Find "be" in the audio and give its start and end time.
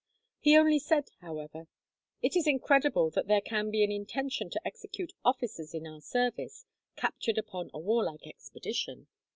3.69-3.83